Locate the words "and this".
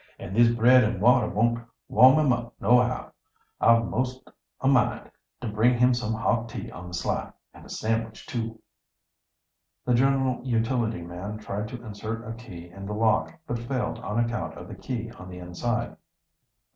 0.17-0.47